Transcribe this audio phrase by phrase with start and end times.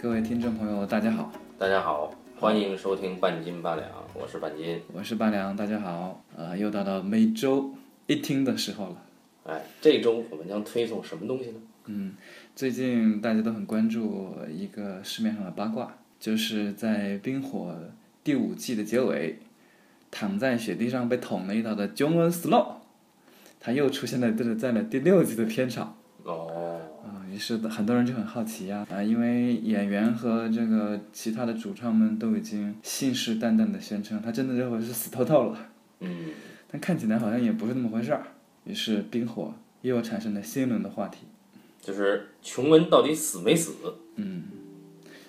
[0.00, 4.80] 各位听众朋友，大家好，大家好，欢迎收听半斤八两，我是半斤。
[4.92, 6.22] 我是八两，大家好。
[6.36, 7.72] 呃，又到了每周
[8.06, 9.02] 一听的时候了。
[9.44, 11.60] 哎，这周我们将推送什么东西呢？
[11.86, 12.14] 嗯，
[12.54, 17.72] 最近大家都很关注一个市面上的八卦，就是在《冰火》
[18.22, 19.38] 第五季的结尾，
[20.10, 22.74] 躺在雪地上被捅了一刀的 Jon Snow，
[23.60, 25.96] 他又出现在这在了第六季的片场。
[26.24, 26.53] 哦，啊，
[27.34, 35.58] 于是很多人就很好奇呀、啊，因为演员和这个其他的主创们都已经信誓旦旦的宣称，他真的这回是死透透了，
[35.98, 36.28] 嗯，
[36.70, 38.24] 但看起来好像也不是那么回事儿。
[38.62, 39.52] 于是冰火
[39.82, 41.26] 又产生了新一轮的话题，
[41.80, 43.74] 就是琼恩到底死没死？
[44.14, 44.44] 嗯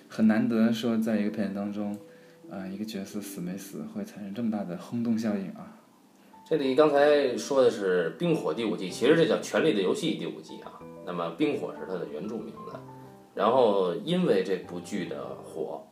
[0.08, 1.98] 很难得说在一个片子当中，
[2.48, 5.75] 啊、一个角色死没死会产生这么大的轰动效应啊。
[6.48, 10.78] 这里刚才说的是《冰火》第五季，其实这叫《权力的游戏》第五季啊。
[11.04, 12.78] 那么《冰火》是它的原著名字，
[13.34, 15.84] 然后因为这部剧的火，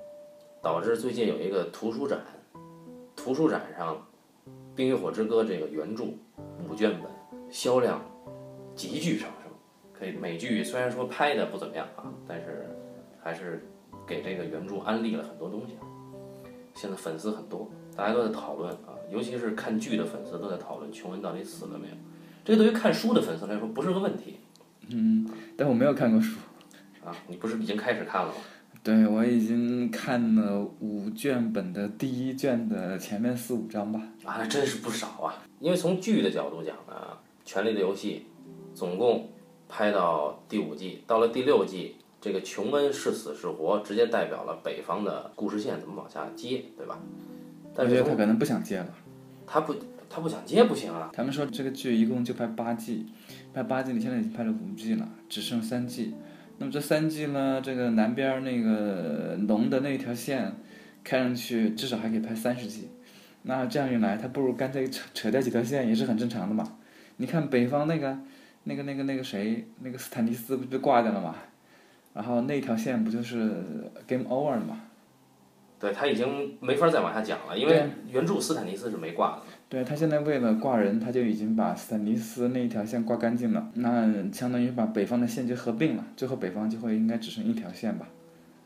[0.62, 2.20] 导致最近有一个图书展，
[3.16, 3.96] 图书展上
[4.76, 6.04] 《冰与火之歌》这个原著
[6.70, 7.10] 五卷本
[7.50, 8.00] 销量
[8.76, 9.50] 急剧上升。
[9.92, 12.64] 可以，美剧虽然说拍的不怎么样啊，但是
[13.20, 13.66] 还是
[14.06, 15.76] 给这个原著安利了很多东西。
[16.74, 21.94] 现在粉丝很多，大家都在讨论啊，尤其是看剧的粉丝都在讨论琼恩到底死了没有。
[22.44, 24.36] 这对于看书的粉丝来说不是个问题
[24.88, 26.38] 嗯但我没有看过书，
[27.04, 28.34] 啊，你不是已经开始看了吗？
[28.82, 33.98] 对我已经看了五卷本的第一卷的前面四五章吧。
[34.24, 35.42] 啊，那真是不少啊！
[35.58, 36.92] 因为从剧的角度讲呢，
[37.46, 38.26] 《权力的游戏》
[38.78, 39.30] 总共
[39.70, 47.00] 拍到第五季，到了第六季，这个琼恩是死是活，直接代表了北方的故事线怎么往下接，对吧？
[47.74, 48.86] 但我觉得他可能不想接了。
[49.46, 49.74] 他不
[50.08, 53.06] 他不想接不行啊，他们说这个剧一共就拍八季，
[53.52, 56.14] 拍八季，你现在已经拍了五季了，只剩三季。
[56.58, 60.52] 那么这三季呢，这个南边儿那个龙的那条线，
[61.02, 62.88] 看上去至少还可以拍三十季。
[63.42, 66.76] 那这样一来，他不如干脆扯扯掉几条线，也是很正常的嘛。
[67.16, 68.18] 你看北方那个、
[68.64, 71.34] 那个、那个、那个谁，那个斯坦尼斯不就被挂掉了嘛？
[72.14, 73.62] 然后那条线不就是
[74.06, 74.80] game over 了嘛？
[75.78, 79.42] 对他已经没法再往下讲了，因为原著斯坦尼斯是没挂的。
[79.68, 88.06] 对他现在为了挂人，他就已经把斯坦尼斯那一条线挂干净了，那相当于把北方的线就合并了，最后北方就会应该只剩一条线吧。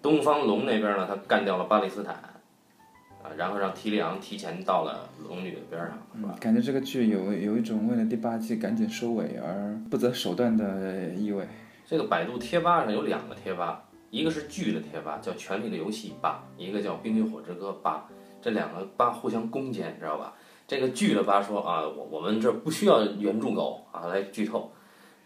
[0.01, 6.37] 东方龙那边呢，他干掉了巴勒斯坦，啊，然后让提里昂提前到了龙女的边上，是吧？
[6.39, 11.45] 感觉这个剧有有一种为了第八季赶紧收尾而不择手段的意味。
[11.87, 18.07] 这个百度贴吧上有两个贴吧，一个是剧的贴吧，叫《权力的游戏》吧，一个叫《冰与火之歌》吧，
[18.41, 20.33] 这两个吧互相攻坚，你知道吧？
[20.67, 24.71] 这个剧的吧说啊，我我们这不需要原著狗啊来剧透，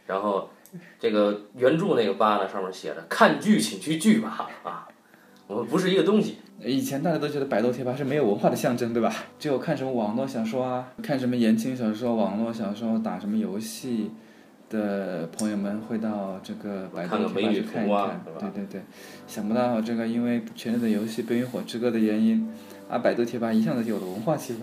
[0.06, 0.48] 然后
[1.00, 4.88] 这个原著那个吧呢上面写着看剧请去剧吧啊，
[5.48, 6.38] 我们不是一个东西。
[6.64, 9.12] 以前大家都觉得百度贴吧是没有文化的象征，对吧？
[9.36, 14.12] 只有看什么网络小说啊，看什么言情小说、网络小说、打什么游戏
[14.72, 18.24] 的朋友们会到这个百度贴吧去看一看。
[18.40, 18.82] 对对对，
[19.28, 22.50] 想不到这个因为《权力的游戏》《冰与火之歌》的原因，
[22.88, 24.60] 啊，百度贴吧一下子就有了文化气氛。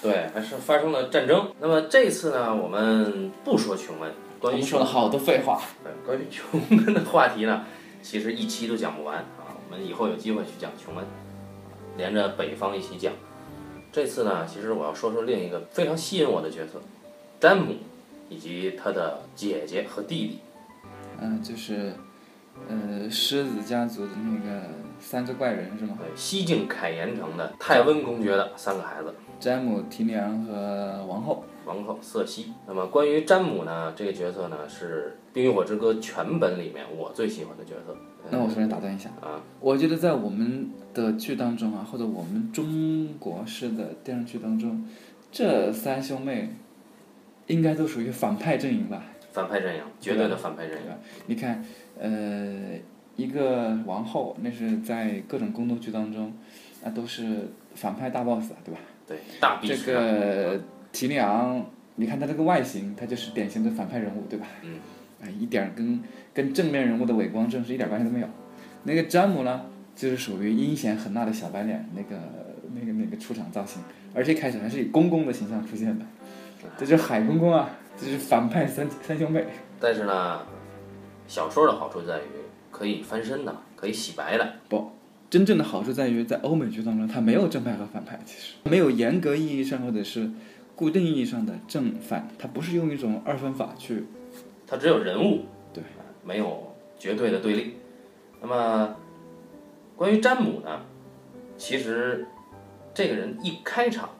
[0.00, 1.50] 对，还是发生了战争。
[1.60, 5.60] 那么这次呢，我们不说琼恩，关于琼我们说了好多废话。
[5.82, 7.64] 对关于琼恩的话题呢，
[8.00, 9.58] 其实一期都讲不完啊。
[9.68, 11.04] 我们以后有机会去讲琼恩，
[11.96, 13.12] 连着北方一起讲。
[13.90, 16.80] 这次呢，其实我要说说另一个非常吸引我的角色，
[17.40, 17.74] 詹姆，
[18.28, 20.38] 以及他的姐姐和弟弟。
[21.20, 21.92] 嗯、就是，
[22.68, 24.62] 呃，狮子家族的那个
[25.00, 25.98] 三个怪人是吗？
[25.98, 29.14] 对，西境凯岩城的泰温公爵的三个孩子。
[29.40, 31.44] 詹姆、提里昂和王后。
[31.64, 32.54] 王后瑟西。
[32.66, 37.94] 那么关于詹姆呢，这个角色呢是《冰与火之歌》全本里面我最喜欢的角色。
[38.30, 44.82] 那我首先打断一下，啊，我觉得在我们的剧当中啊，或者我们中国式的电视剧当中，
[45.30, 46.56] 这三兄妹
[47.48, 49.02] 应该都属于反派阵营吧？
[49.32, 50.84] 反派阵营，绝对的反派阵营。
[51.26, 51.62] 你看，
[51.98, 52.78] 呃，
[53.16, 56.32] 一个王后，那是在各种宫斗剧当中，
[56.82, 58.80] 那都是反派大 boss 啊，对吧？
[59.06, 60.00] 对，大这鄙视啊。
[60.00, 60.60] 个
[60.92, 61.64] 提里昂，
[61.96, 64.46] 你看他这个外形，他就是典型的反派人物，对吧？
[64.62, 64.78] 嗯。
[65.20, 66.00] 哎，一点儿跟
[66.32, 68.28] 跟正面人物的伟光正是一点关系都没有。
[68.84, 69.66] 那个詹姆呢，
[69.96, 72.16] 就是属于阴险狠辣的小白脸，那个
[72.72, 73.82] 那个那个出场造型，
[74.14, 76.06] 而且开始还是以公公的形象出现的，
[76.78, 79.44] 这就是海公公啊，这是反派三三兄妹。
[79.80, 80.40] 但是呢，
[81.26, 82.22] 小说的好处在于
[82.70, 84.54] 可以翻身的，可以洗白的。
[84.68, 84.90] 不，
[85.30, 90.30] 真正的好处在于，在欧美剧当中，它没有正派和反派，其实没有严格意义上或者是
[90.74, 94.06] 固定意义上的正反，它不是用一种二分法去
[94.66, 95.82] 它只有人物，对，
[96.24, 97.76] 没有绝对的对立。
[98.40, 98.96] 那么
[99.96, 100.80] 关于詹姆呢，
[101.56, 102.26] 其实
[102.94, 104.10] 这个人一开场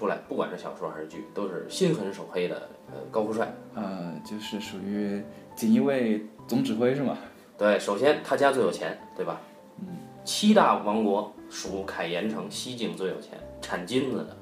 [0.00, 2.56] 出来，不管是小说还是剧，都是心狠手黑的
[2.90, 3.52] 呃高富帅。
[3.74, 5.22] 呃，就是属于
[5.54, 7.18] 锦衣卫总指挥是吗？
[7.58, 9.38] 对，首先他家最有钱，对吧？
[9.80, 9.88] 嗯，
[10.24, 14.34] 七大王国属凯岩城西境最有钱，产金子的。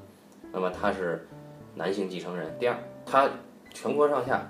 [0.52, 1.26] 那么他是
[1.74, 2.56] 男性继承人。
[2.60, 3.28] 第二，他
[3.74, 4.48] 全国上下，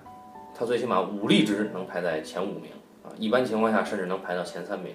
[0.55, 2.71] 他最起码武力值能排在前五名
[3.03, 4.95] 啊，一般情况下甚至能排到前三名。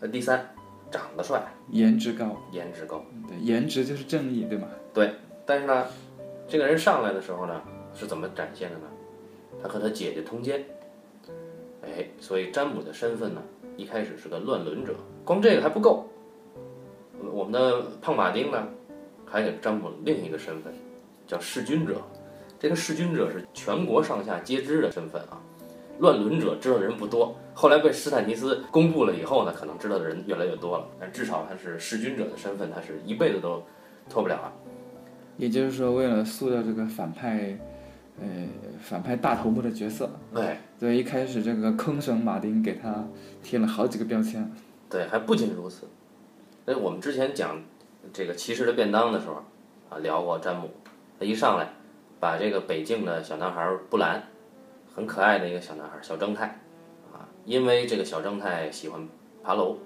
[0.00, 0.44] 那第三，
[0.92, 3.02] 长得帅，颜值高，颜值高。
[3.26, 4.68] 对，颜值就是正义，对吗？
[4.92, 5.14] 对，
[5.46, 5.86] 但是呢，
[6.46, 7.60] 这个人上来的时候呢，
[7.94, 8.84] 是怎么展现的呢？
[9.62, 10.64] 他和他姐姐通奸，
[11.82, 13.42] 哎，所以詹姆的身份呢，
[13.76, 14.94] 一开始是个乱伦者。
[15.24, 16.08] 光这个还不够，
[17.32, 18.68] 我们的胖马丁呢，
[19.24, 20.72] 还给詹姆另一个身份，
[21.26, 22.02] 叫弑君者。
[22.58, 25.40] 这个弑君者是全国上下皆知的身份啊。
[25.98, 30.86] 乱伦者知道的人不多，后来被斯坦尼斯公布了以后呢，可能知道的人越来越多了。
[30.98, 33.62] 但至少他是弑君者的身份，他是一辈子都
[34.08, 34.52] 脱不了啊。
[35.36, 37.58] 也就是说，为了塑造这个反派，
[38.20, 38.26] 呃，
[38.80, 43.06] 反派大头目的角色，对所以，一开始这个坑神马丁给他
[43.42, 44.50] 贴了好几个标签。
[44.90, 45.88] 对，还不仅如此。
[46.66, 47.62] 哎，我们之前讲
[48.12, 49.42] 这个骑士的便当的时候
[49.88, 50.70] 啊，聊过詹姆，
[51.18, 51.72] 他一上来
[52.18, 54.22] 把这个北境的小男孩布兰。
[54.94, 56.46] 很可爱的一个小男孩，小正太，
[57.12, 59.08] 啊，因为这个小正太喜欢
[59.42, 59.78] 爬楼，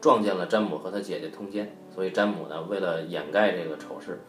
[0.00, 4.20] 撞见了詹姆和他姐姐通奸，所以詹姆呢，为了掩盖这个丑事，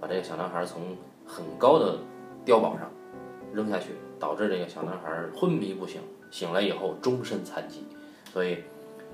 [0.00, 1.98] 把这个小男孩从很高的
[2.44, 2.90] 碉堡上
[3.54, 6.00] 扔下去，导致这个小男孩昏迷不醒，
[6.30, 7.86] 醒来以后终身残疾。
[8.32, 8.58] 所以，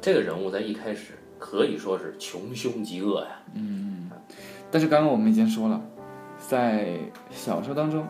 [0.01, 3.43] 这个人物在一开始可以说是穷凶极恶呀。
[3.55, 4.11] 嗯，
[4.71, 5.81] 但是刚刚我们已经说了，
[6.39, 6.99] 在
[7.31, 8.07] 小说当中。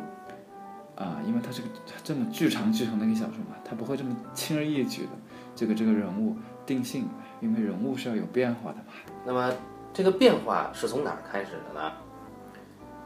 [0.97, 1.69] 啊，因为它是个
[2.03, 5.11] 这么巨长巨长的一个小说嘛，它不会这么轻而易举的
[5.55, 6.35] 这个这个人物
[6.65, 7.07] 定性，
[7.41, 8.85] 因为人物是要有变化的嘛。
[9.25, 9.53] 那么
[9.93, 11.93] 这个变化是从哪儿开始的呢？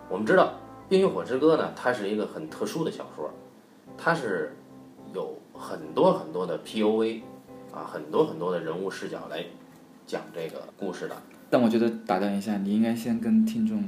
[0.09, 0.55] 我们知道
[0.89, 3.31] 《冰与火之歌》呢，它是一个很特殊的小说，
[3.99, 4.57] 它是
[5.13, 7.23] 有很多很多的 P.O.V.
[7.73, 9.45] 啊，很多很多的人物视角来
[10.07, 11.17] 讲这个故事的。
[11.49, 13.83] 但我觉得打断一下，你应该先跟听众。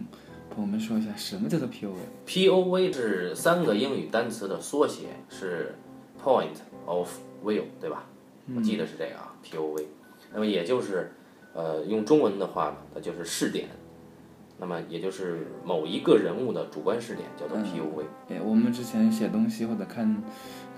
[0.56, 5.74] 我们说一下什么叫做 POV？POV 是三个英语单词的缩写，是
[6.22, 6.56] Point
[6.86, 8.04] of View，对吧？
[8.54, 9.84] 我记得是这个啊，POV。
[10.32, 11.12] 那么也就是，
[11.54, 13.68] 呃，用中文的话呢，它就是视点。
[14.58, 18.04] 那么也就是某一个人物的主观视点，叫做 POV。
[18.28, 20.22] 哎，我们之前写东西或者看。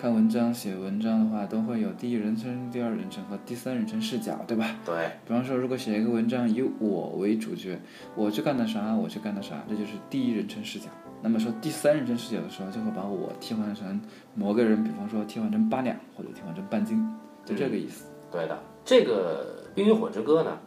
[0.05, 4.77] 看文章、写文章的话，都会有第一人称、第二人称和第三人称视角，对吧？
[4.85, 5.11] 对。
[5.27, 7.81] 比方说，如果写一个文章以我为主角，
[8.15, 10.89] 我去干的啥，我去干的啥，这就是第一人称视角。
[11.23, 13.99] 那么说第三人称视角的时候，就会把我替换成
[14.35, 17.03] 某个人，比方说替换成八两或者替换成半斤，
[17.47, 18.05] 就这个意思。
[18.31, 20.59] 对的，这个《冰与火之歌》呢，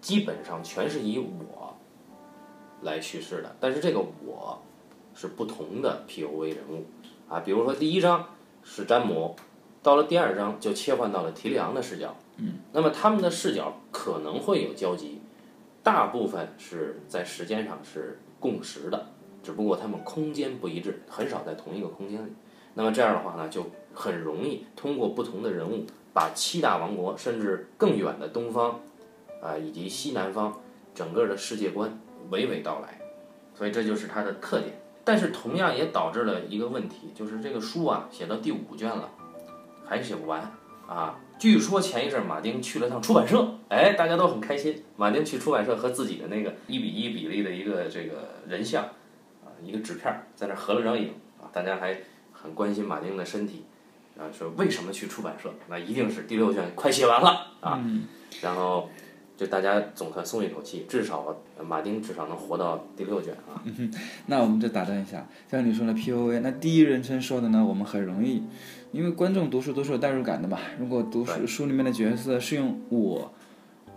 [0.00, 1.76] 基本上全是以我
[2.82, 4.62] 来叙事的，但是这个我
[5.16, 6.84] 是不同的 POV 人物
[7.28, 8.24] 啊，比如说第一章。
[8.64, 9.36] 是詹姆，
[9.82, 12.16] 到了第二章就切换到了提利昂的视角。
[12.38, 15.20] 嗯，那么他们的视角可能会有交集，
[15.82, 19.06] 大部分是在时间上是共识的，
[19.42, 22.32] 只不过他们空间不一致，很少在同一个空间里。
[22.74, 28.80] 那么这样的话呢，就很容易通过不同的人物，把七大王国甚至更远的东方，
[29.40, 30.60] 啊以及西南方
[30.92, 31.96] 整个的世界观
[32.30, 33.00] 娓娓道来。
[33.54, 34.72] 所以这就是它的特点。
[35.04, 39.10] 但是同样也导致了一个问题，就是这个书啊写到第五卷了，
[39.86, 40.50] 还写不完
[40.88, 41.18] 啊。
[41.38, 44.82] 据说前一阵马丁去了趟出版社，哎，大家都很开心。
[44.96, 48.84] 马丁去出版社和自己的那个一比一比例的一个这个人像
[49.44, 52.00] 啊，一个纸片在那合了张影啊，大家还
[52.32, 53.64] 很关心马丁的身体
[54.18, 55.52] 啊，说为什么去出版社？
[55.68, 57.84] 那一定是第六卷快写完了啊，
[58.40, 58.88] 然后。
[59.36, 61.36] 就大家总算松一口气，至少
[61.66, 63.60] 马丁至少能活到第六卷啊。
[64.26, 68.42] 那我们就打断一下，像你说的 P O V，那第一人称说的呢，我们很容易，
[68.92, 70.58] 因为观众读书都是有代入感的嘛。
[70.78, 73.32] 如果读书书里面的角色是用我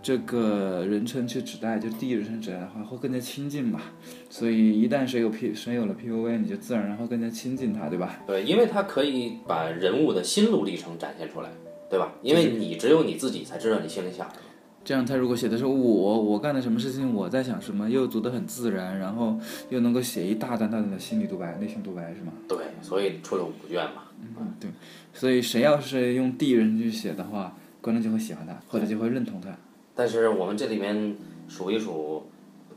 [0.02, 3.80] 这个人称去指代，就第一人称指代的话，会更加亲近嘛。
[4.28, 8.20] 所以一旦谁有 P 谁有了 P O V，你就自然然后更加亲近他，对吧？
[8.26, 11.48] 对，因为他可以把人物的心路历程展现出来，
[11.88, 12.12] 对吧？
[12.22, 14.42] 因为你只有你自己才知道你心里想什么。
[14.88, 22.32] 这样，他如果写的是我，我干了什么事情，我在想什么，又读得很自然，然后又能够写一大段大段的心理独白、内心独白，是吗？
[22.48, 24.04] 对，所以出了五卷嘛。
[24.18, 24.70] 嗯，对。
[25.12, 29.54] 所以谁要是用第一人去写的话，观众就会喜欢他，或者就会认同他。
[29.94, 31.14] 但是我们这里面
[31.48, 32.26] 数一数，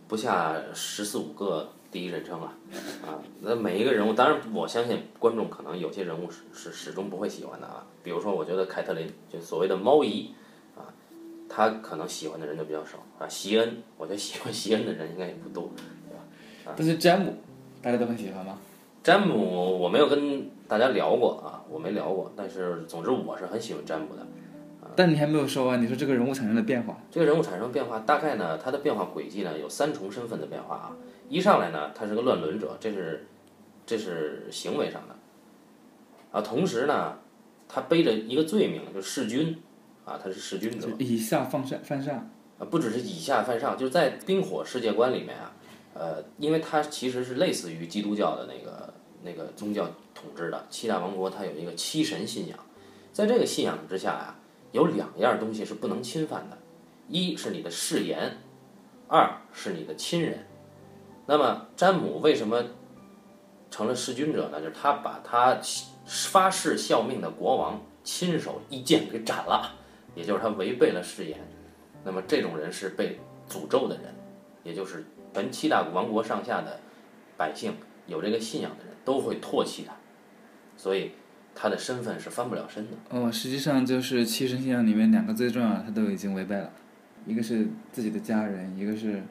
[0.10, 2.54] 不下十四五个第一人称啊，
[3.08, 7.86] 啊，那每一个人物，当然我相信观众可能有些人物是是始终不会喜欢的啊。
[8.04, 10.32] 比如说，我觉得凯特琳，就所谓的猫姨。
[11.54, 13.28] 他可能喜欢的人就比较少啊。
[13.28, 15.70] 席恩，我觉得喜欢 席恩的人应该也不多。
[15.76, 16.16] 对
[16.66, 17.36] 吧但是詹姆，
[17.82, 18.58] 大家都很喜欢吗？
[19.04, 24.26] 詹姆，我没有跟大家聊过啊，我没聊过，但是总之我是很喜欢詹姆的。
[24.96, 30.96] 但你还没有说完，你说这个人物产生的变化，这个人物产生变化，大概呢，他的变化轨迹呢有三重身份的变化啊。
[31.30, 33.26] 一上来呢，他是个乱伦者，这是
[33.86, 35.16] 这是行为上的
[36.32, 36.42] 啊。
[36.42, 37.20] 同时呢，
[37.70, 39.58] 他背着一个罪名，就是弑君
[40.06, 42.30] 啊，他是弑君者以下犯上犯上。
[42.60, 45.52] 啊，不只是以下犯上，就是在冰火世界观里面啊，
[45.96, 48.94] 呃，因为它其实是类似于基督教的那个
[49.24, 52.60] 那个宗教统治的七大王国，它有一个七神信仰，
[53.12, 54.36] 在这个信仰之下呀、
[54.72, 56.58] 有两样东西是不能侵犯的，
[57.08, 58.38] 一是你的誓言，
[59.08, 60.46] 二是你的亲人。
[61.26, 62.64] 那么詹姆为什么
[63.72, 64.60] 成了弑君者呢？
[64.60, 65.58] 就是他把他
[66.06, 69.74] 发誓效命的国王亲手一剑给斩了，
[70.16, 71.40] 也就是他违背了誓言。
[72.04, 74.06] 那么这种人是被诅咒的人，
[74.64, 76.80] 也就是全七大王国上下的
[77.38, 77.74] 百姓
[78.08, 79.94] 有这个信仰的人都会唾弃他，
[80.76, 81.12] 所以
[81.54, 82.98] 他的身份是翻不了身的。
[83.10, 86.72] 哦，实际上就是七神信仰里面两个最重要的，他都已经违背了，
[87.26, 89.22] 一个是自己的家人，一个是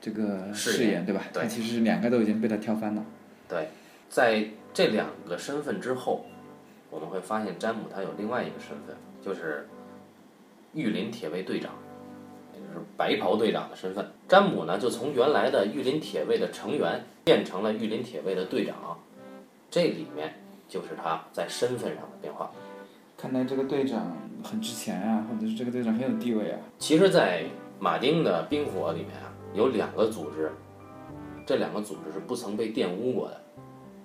[0.00, 1.24] 这个誓誓言，对吧？
[1.32, 3.04] 对他其实两个都已经被他挑翻了。
[3.48, 3.70] 对，
[4.08, 6.26] 在这两个身份之后，
[6.90, 9.66] 我们会发现詹姆他有另外一个身份，就是
[10.74, 11.72] 御林铁卫队长，
[12.52, 14.06] 也就是白袍队长的身份。
[14.28, 18.98] 詹姆呢，就从原来的御林铁卫的成员变成了御林铁卫的队长，
[19.70, 20.34] 这里面
[20.68, 22.50] 就是他在身份上的变化。
[23.16, 26.58] 看来这个队长很值钱啊，或者是这个队长很有地位啊。
[26.78, 27.44] 其实，在
[27.78, 30.50] 马丁的冰火里面啊，有两个组织，
[31.46, 33.40] 这两个组织是不曾被玷污过的，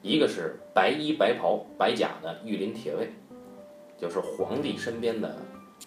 [0.02, 3.10] 一个是白衣白袍白甲的御林铁卫，
[3.98, 5.36] 就是皇帝身边的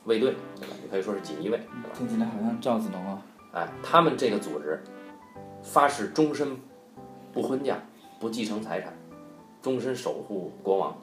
[0.04, 0.74] 卫队，对吧？
[0.82, 1.90] 你可以说是锦衣卫，对吧？
[1.94, 3.22] 听起来好像赵子龙啊。
[3.52, 4.82] 哎，他们这个组织
[5.62, 6.56] 发誓终身
[7.32, 7.80] 不婚嫁、
[8.18, 8.92] 不继承财产，
[9.60, 10.96] 终身守护国王。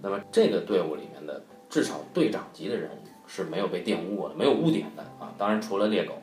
[0.00, 5.34] 那么这个队伍里面的至少队长级的人物是没有被玷污过的，没有污点的啊。
[5.36, 6.14] 当然，除了猎狗。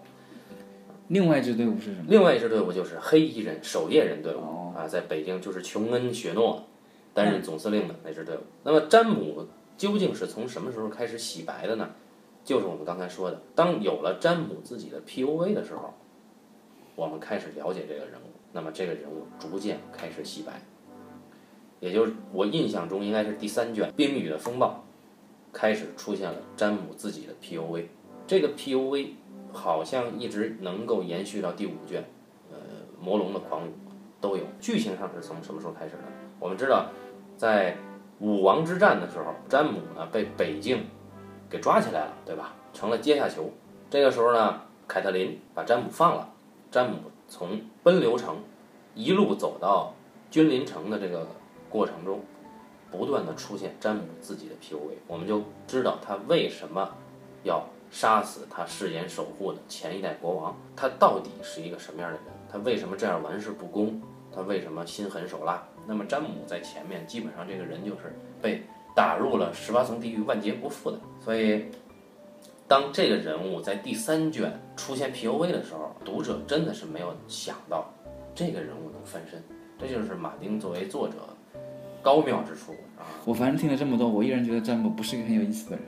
[1.09, 2.05] 另外一支队伍是什么？
[2.07, 6.63] 另外一支队伍就是黑衣人守夜人队伍哦啊，在北京就是琼恩·雪诺
[7.13, 8.41] 担任总司令的那支队伍。
[8.63, 11.89] 那么詹姆究竟是从什么时候开始洗白的呢？
[12.43, 15.93] 就是我们刚才说的，当有了詹姆自己的 POV 的时候，
[16.95, 20.61] 我们开始了解这个人物，那么这个人物逐渐开始洗白，
[21.79, 24.83] 也就是我印象中应该是第三卷《冰雨的风暴》
[25.55, 27.85] 开始出现了詹姆自己的 POV，
[28.25, 29.09] 这个 POV
[29.53, 32.03] 好像一直能够延续到第五卷，
[32.51, 32.57] 呃，
[32.99, 33.71] 魔龙的狂舞
[34.19, 34.43] 都有。
[34.59, 36.03] 剧情上是从什么时候开始的？
[36.39, 36.89] 我们知道，
[37.37, 37.77] 在
[38.19, 40.85] 武王之战的时候，詹姆呢被北境
[41.49, 42.53] 给抓起来了，对吧？
[42.73, 43.51] 成了阶下囚。
[43.89, 46.29] 这个时候呢，凯特琳把詹姆放了。
[46.71, 48.37] 詹姆从奔流城
[48.93, 49.93] 一路走到
[50.29, 51.27] 君临城的这个
[51.69, 52.21] 过程中，
[52.91, 56.87] 不断的出现詹姆自己的 POV，我们就知道他为什么
[57.43, 62.25] 要杀死他誓言守护的前一代国王，他到底是一个什么样的人？
[62.51, 63.99] 他为什么这样玩世不恭？
[64.31, 65.63] 他为什么心狠手辣？
[65.87, 68.63] 那么詹姆在前面基本上这个人就是被
[68.99, 70.99] 打入了十八层地狱，万劫不复的。
[71.23, 71.63] 所以，
[72.67, 77.93] 当这个人物在第三卷出现 POV 的时候，读者真的是没有想到
[78.35, 79.41] 这个人物能翻身，
[79.79, 81.15] 这就是马丁作为作者
[82.01, 83.07] 高妙之处啊！
[83.23, 85.85] 我反正听了这么多，我依然觉得詹姆不是一个很有意思的人。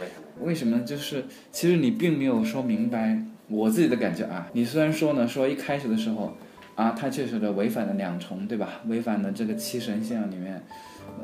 [0.00, 0.46] 为什么？
[0.46, 0.82] 为什么呢？
[0.82, 3.16] 就是其实你并没有说明白
[3.46, 4.48] 我自己的感觉啊。
[4.52, 6.36] 你虽然说呢，说一开始的时候
[6.74, 8.80] 啊，他确实的违反了两重，对吧？
[8.88, 10.62] 违反了这个七神信仰里面，呃，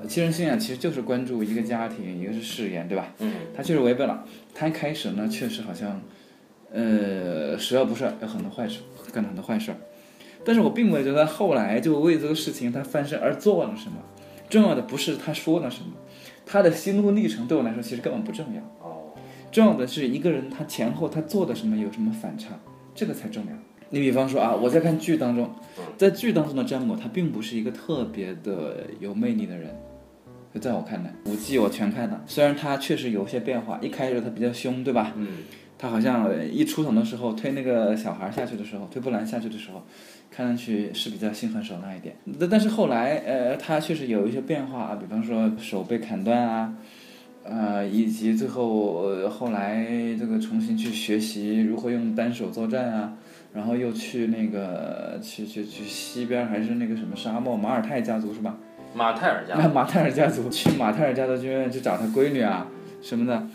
[0.09, 3.13] 七人信仰其实就是关注一个家庭，一个是誓言，对吧？
[3.19, 4.25] 嗯，他确实违背了。
[4.55, 6.01] 他一开始呢，确实好像，
[6.73, 8.81] 呃，十恶不赦，有很多坏事，
[9.13, 9.77] 干了很多坏事儿。
[10.45, 13.97] 但是我并没有觉得他后来就为这个事情他翻身而做了什么。
[14.49, 15.93] 重要的不是他说了什么，
[16.45, 18.61] 他的心路历程对我来说其实根本不重要。
[18.81, 19.13] 哦，
[19.51, 22.51] 重要的是一个人他前后他做的什么有什么反差，
[22.95, 23.53] 这个才重要。
[23.91, 25.51] 你比方说啊，我在看剧当中，
[25.97, 29.75] 在剧当中的詹姆他并不是一个特别的有魅力的人，
[30.57, 32.19] 就在我看来，五季我全看了。
[32.27, 35.13] 虽然他确实有些变化，一开始他比较凶，对吧？
[35.15, 35.29] 嗯，
[35.77, 39.85] 他好像一出场的时候推那个小孩下去的时候，推布兰下去的时候，
[40.31, 42.17] 看上去是比较心狠手辣一点。
[42.41, 46.73] 但但是后来，呃，他确实有一些变化啊，比方说手被砍断啊，
[47.45, 49.85] 呃，以及最后、呃、后来
[50.19, 53.13] 这个重新去学习如何用单手作战啊，
[53.53, 58.57] 然后又去那个去去去西边还是那个什么沙漠马尔泰家族是吧？
[58.97, 62.67] 马泰尔家那马泰尔家族去马泰尔家族剧院去找他闺女啊
[63.03, 63.47] 什么的，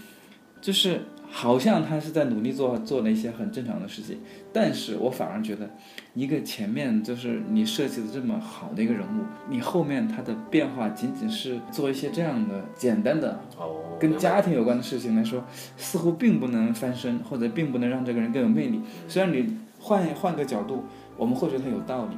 [0.62, 4.20] 就是好像他是在努力做做了一些很正常的事情，
[4.54, 5.68] 但是我反而觉得，
[6.14, 15.44] 一个前面就是你设计的这么好的一个人物，你后面他的变化仅仅是做一些这样的简单的哦，跟家庭有关的事情来说，
[15.76, 18.80] 似乎并不能翻身，或者并不能让这个人更有魅力。
[19.08, 20.84] 虽然你换换个角度，
[21.18, 22.18] 我们会觉得他有道理，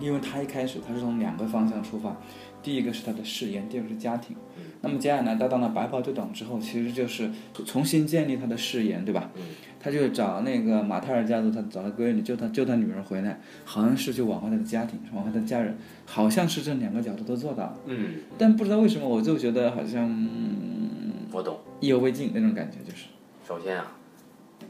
[0.00, 2.16] 因为他一开始他是从两个方向出发，
[2.62, 4.36] 第一个是他的誓言，第二个是家庭。
[4.82, 7.30] 那么接下来他当了白袍队长之后，其实就是
[7.66, 9.30] 重新建立他的誓言，对吧？
[9.36, 9.42] 嗯
[9.82, 17.78] 他就找那个马泰尔家族，他找他闺女救他救他女儿回来，好像是去挽回他的家庭，挽回他的家人，好像是这两个角度都做到了。
[17.86, 21.00] 嗯，但不知道为什么，我就觉得好像、嗯
[21.32, 21.58] 我懂。
[21.80, 23.06] 意犹未尽那种感觉，就是。
[23.48, 23.96] 首先啊，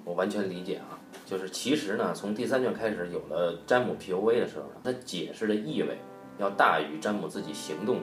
[0.04, 0.99] 我完全理解啊，
[1.30, 5.96] 就是其实呢，从第三卷开始有了詹姆 POV 的时候呢，他解释的意味
[6.38, 8.00] 要大于詹姆自己行动，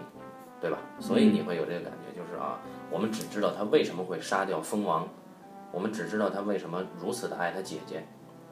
[0.62, 0.78] 对吧？
[0.98, 2.58] 所以你会有这个感觉，就是啊，
[2.90, 5.06] 我们只知道他为什么会杀掉蜂王，
[5.74, 8.02] 我们只知道他为什么如此的爱他姐姐，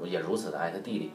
[0.04, 1.14] 也如此的爱他弟弟。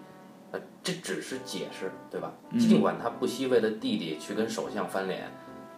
[0.52, 2.32] 呃，这只是解释，对吧？
[2.58, 5.30] 尽管他不惜为了弟弟去跟首相翻脸，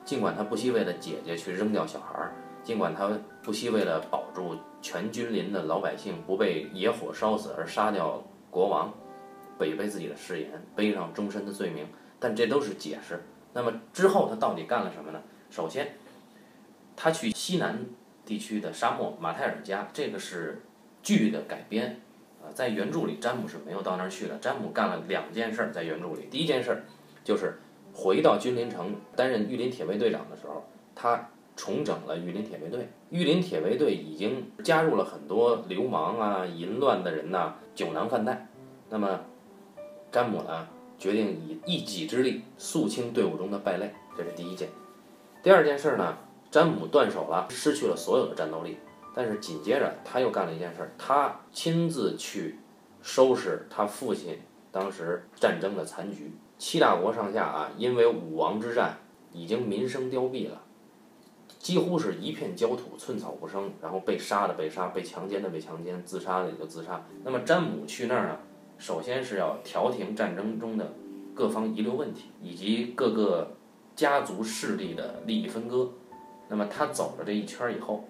[0.04, 3.10] 尽管他不惜为了姐姐去扔掉小孩儿，尽管他
[3.42, 8.92] 不惜为了保住全君临的老百姓不被野火烧死而杀掉国王，
[9.58, 11.86] 违背自己的誓言，背上终身的罪名，
[12.18, 13.22] 但这都是解释。
[13.54, 15.22] 那么之后他到底干了什么呢？
[15.50, 15.94] 首先，
[16.96, 17.86] 他去西南
[18.26, 20.60] 地区的沙漠马泰尔家，这个是
[21.02, 22.00] 剧的改编。
[22.42, 24.36] 啊，在原著里，詹姆是没有到那儿去的。
[24.38, 26.82] 詹姆干了两件事儿，在原著里，第一件事儿
[27.22, 27.60] 就是
[27.94, 31.30] 回到君临城担任御林铁卫队长的时候，他
[31.62, 32.90] 重整了玉林铁卫队。
[33.10, 38.48] 玉林铁卫队已经加入了很多流氓啊、淫乱的人呐、酒囊饭袋。
[38.90, 39.20] 那么，
[40.10, 40.66] 詹姆呢
[40.98, 44.68] 决定以一己之力肃清队伍中的败类，这是第一件。
[45.40, 46.18] 第二件事呢，
[46.50, 48.78] 詹姆断手了，失去了所有的战斗力。
[49.14, 52.58] 但是紧接着他又干了一件事，他亲自去
[53.02, 54.40] 收拾他父亲
[54.72, 56.32] 当时战争的残局。
[56.58, 58.98] 七大国上下啊，因为武王之战
[59.32, 60.62] 已经民生凋敝了，
[61.62, 63.70] 几乎是一片焦土，寸草不生。
[63.80, 67.06] 然后被杀的被杀，被强奸的被强奸，自杀的也就自杀。
[67.22, 68.36] 那么詹姆去那儿呢，
[68.78, 70.92] 首先是要调停战争中的
[71.32, 73.54] 各方遗留问题，以及各个
[73.94, 75.88] 家族势力的利益分割。
[76.48, 78.08] 那么他走了这一圈以后，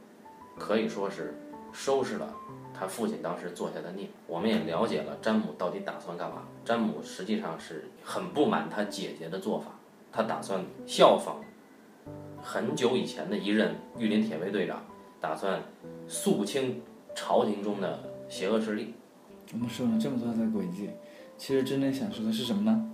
[0.58, 1.38] 可以说是
[1.72, 2.34] 收拾了
[2.72, 4.08] 他父亲当时做下的孽。
[4.26, 6.44] 我们也了解了詹姆到底打算干嘛。
[6.64, 9.72] 詹姆实际上是很不满他姐姐的做法，
[10.10, 11.36] 他打算效仿
[12.42, 14.84] 很久以前的一任御林铁卫队长，
[15.20, 15.62] 打算
[16.08, 16.82] 肃清
[17.14, 18.92] 朝廷中的邪恶势力。
[19.52, 20.90] 我们说了这么多的轨迹，
[21.38, 22.88] 其实真正想说的是什么呢？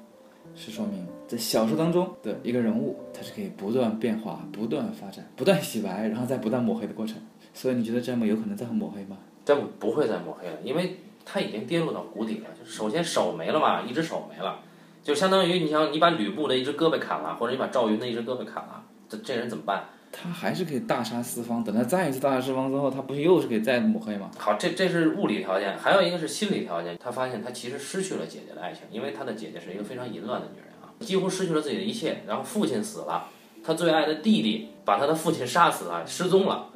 [0.55, 7.17] 是说明在小说当中的一个人物，他是可以不断变化、不断发展、不断洗白，然后再不断抹黑的过程。
[7.55, 9.17] 所以你觉得詹姆有可能再抹黑吗？
[9.45, 12.47] 詹姆不会再抹黑了，因为他已经跌落到谷底了。
[12.59, 14.61] 就是首先手没了嘛，一只手没了，
[15.03, 19.85] 就相当于你想你把吕布的一只胳膊砍了，或者你把赵云的一只胳膊砍了，这这人怎么办？
[20.11, 21.63] 他还是可以大杀四方。
[21.63, 24.31] 等他再一次大杀四方之后，他不是又是可以再抹黑吗？
[24.39, 26.97] 好，这这是物理条件，还有一个是心理条件。
[26.99, 32.23] 他发现他其实失去了姐姐的爱情，因为他的姐姐是一个非常淫乱的女人啊，几乎失去了自己的一切。
[32.27, 33.29] 然后父亲死了，
[33.63, 36.71] 他最爱的弟弟把他的父亲杀死了，失踪了。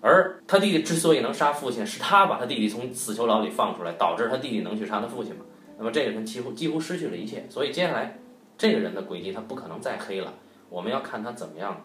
[0.00, 5.42] 而他弟弟之所以能杀父亲，是他把他弟弟从死囚牢里放出来，导致他弟弟能去杀他父亲嘛。
[5.78, 8.18] 那么这个人几乎几乎失去了一切，所以接下来
[8.58, 10.32] 这个人的轨迹他不可能再黑了。
[10.68, 11.82] 我们要看他怎么样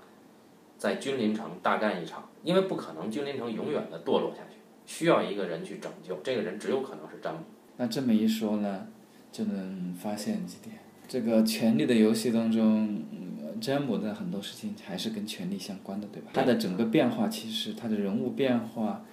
[0.77, 6.19] 在君临城大干一场，因为不可能君临城永远的堕落下去，需要一个人去拯救。
[6.23, 7.39] 这个人只有可能是詹姆。
[7.77, 8.87] 那这么一说呢，
[9.31, 10.77] 就能发现几点。
[11.07, 16.31] 这个《权力的游戏》当中，嗯詹姆的很多事情还是跟权力相关的，对吧？
[16.33, 19.03] 他的整个变化，其实他的人物变化，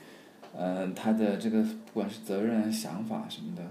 [0.57, 3.63] 呃，他的这个不管是责任、想法什么的，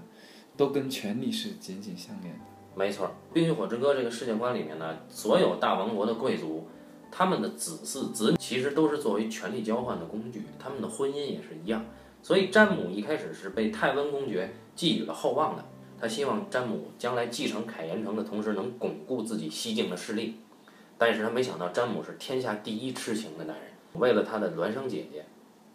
[0.56, 2.40] 都跟权力是紧紧相连的。
[2.78, 6.68] 没错，《冰与火之歌》这个世界观里面呢，所有大王国的贵族，
[7.10, 11.84] 他们的子嗣子女其实都是作为权力交换的工具，他们的婚姻也是一样。
[12.22, 15.66] 所以詹姆一开始是被泰温公爵寄予了厚望的，
[16.00, 20.36] 他希望詹姆将来继承凯岩城的同时能巩固自己西境的势力。
[21.00, 25.26] 但是他没想到詹姆是天下第一痴情的男人，为了他的孪生姐姐，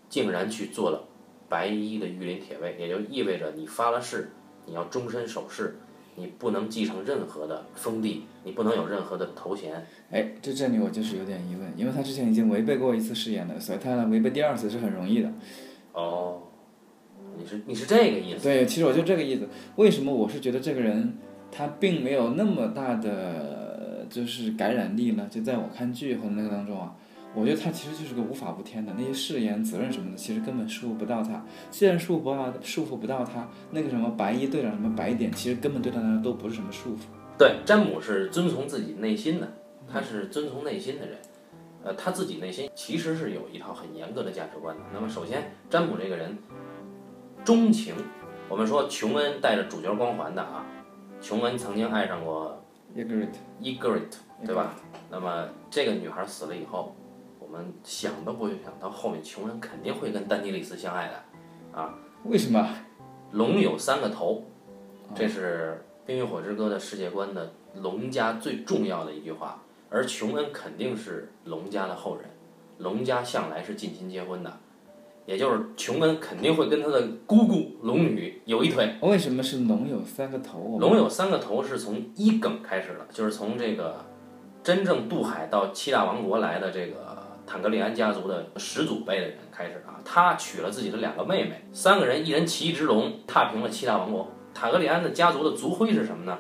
[0.09, 1.03] 竟然去做了
[1.49, 4.31] 白衣的御林铁卫，也就意味着你发了誓，
[4.67, 5.77] 你要终身守誓，
[6.17, 9.87] 你不能继承任何的封地，你不能有任何的头衔。
[10.11, 15.33] 哎，这这里我就是有点疑问，因为他之前已经违背过一次誓言了，所以他违背第二次是很容易的。
[15.93, 16.43] 哦，
[17.39, 18.43] 你是你是这个意思？
[18.43, 19.49] 对，其实我就这个意思。
[19.77, 21.15] 为什么我是觉得这个人
[21.51, 25.27] 他并没有那么大的就是感染力呢？
[25.31, 26.95] 就在我看剧和那个当中啊，
[27.35, 31.45] 我觉得他其实就是个无法无天的，那些誓言、责任什么的，其实根本束缚不到他。
[31.71, 37.01] 既然束缚不到，束缚不到他，那个什么白衣队长什么白点，其实根本对他来说都不是什么束缚。
[37.39, 39.53] 对，詹姆是遵从自己内心的，
[39.91, 41.17] 他是遵从内心的人。
[41.85, 44.83] 呃，他自己内心其实是有一套很严格的价值观的。
[44.93, 46.39] 那么，首先，詹姆这个人
[47.45, 47.95] 钟情。
[48.49, 50.65] 我们说琼恩带着主角光环的啊，
[51.21, 52.63] 琼恩曾经爱上过
[52.95, 54.75] Egret，伊格瑞特，对吧？
[55.11, 57.02] 那么这个女孩死了以后，我
[57.53, 61.95] 们想都不会想到后面琼恩肯定会跟丹尼里斯相爱的，啊？
[62.25, 62.67] 为什么？
[63.33, 64.43] 龙有三个头，
[65.15, 69.63] 这是《冰与火之歌》的世界观的龙家最重要的一句话。
[69.91, 72.25] 而琼恩肯定是龙家的后人，
[72.79, 74.59] 龙家向来是近亲结婚的，
[75.27, 78.97] 也就是琼恩肯定会跟他的姑姑龙女有一腿。
[79.03, 80.79] 为什么是龙有三个头？
[80.81, 84.05] 龙有三个头是从一梗开始的，就是从这个
[84.63, 90.01] 真正渡海到七大王国来的这个坦格利安家族的始祖辈的人开始啊。
[90.05, 94.29] 他娶了自己的两个妹妹，三个人一人骑一只龙，踏平了七大王国。
[94.55, 96.39] 坦格利安的家族的族徽是什么呢？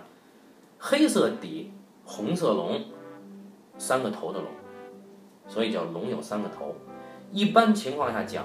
[0.78, 1.72] 黑色底，
[2.04, 2.80] 红色龙。
[3.78, 4.48] 三个头的龙，
[5.48, 6.76] 所以叫龙有三个头。
[7.32, 8.44] 一般情况下讲，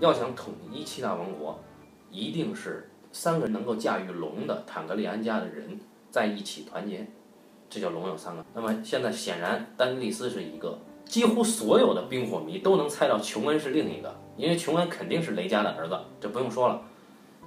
[0.00, 1.58] 要想统一七大王国，
[2.10, 5.80] 一定是三个人能够驾驭龙的坦格利安家的人
[6.10, 7.06] 在一起团结，
[7.70, 8.44] 这叫龙有三个。
[8.52, 16.82] 那么现在显然丹尼利斯是一个，几乎所有的冰火迷都能猜到琼恩是另一个，因为琼恩肯定是雷家的儿子，这不用说了。